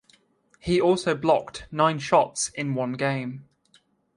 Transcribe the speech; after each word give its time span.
He 0.57 0.81
also 0.81 1.13
blocked 1.13 1.67
nine 1.69 1.99
shots 1.99 2.49
in 2.55 2.73
one 2.73 2.93
game. 2.93 3.47